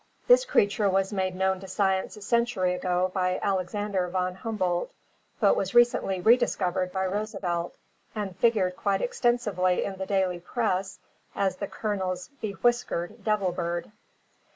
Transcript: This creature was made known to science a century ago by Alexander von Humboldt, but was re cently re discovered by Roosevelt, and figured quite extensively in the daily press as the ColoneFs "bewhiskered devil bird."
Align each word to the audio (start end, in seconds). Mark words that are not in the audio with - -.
This 0.27 0.45
creature 0.45 0.89
was 0.89 1.13
made 1.13 1.35
known 1.35 1.59
to 1.59 1.67
science 1.67 2.17
a 2.17 2.23
century 2.23 2.73
ago 2.73 3.11
by 3.13 3.37
Alexander 3.39 4.07
von 4.09 4.33
Humboldt, 4.33 4.91
but 5.39 5.55
was 5.55 5.75
re 5.75 5.83
cently 5.83 6.25
re 6.25 6.37
discovered 6.37 6.91
by 6.91 7.05
Roosevelt, 7.05 7.75
and 8.15 8.35
figured 8.35 8.75
quite 8.75 9.03
extensively 9.03 9.83
in 9.83 9.97
the 9.97 10.07
daily 10.07 10.39
press 10.39 10.97
as 11.35 11.57
the 11.57 11.67
ColoneFs 11.67 12.31
"bewhiskered 12.41 13.23
devil 13.23 13.51
bird." 13.51 13.91